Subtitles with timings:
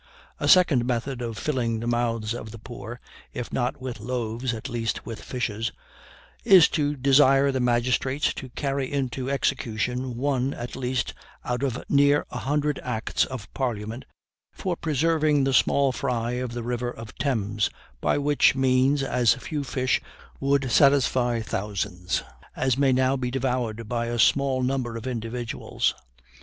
[0.39, 2.99] A second method of filling the mouths of the poor,
[3.33, 5.71] if not with loaves at least with fishes,
[6.43, 11.13] is to desire the magistrates to carry into execution one at least
[11.45, 14.05] out of near a hundred acts of parliament,
[14.51, 17.69] for preserving the small fry of the river of Thames,
[18.01, 20.01] by which means as few fish
[20.39, 22.23] would satisfy thousands
[22.55, 25.93] as may now be devoured by a small number of individuals.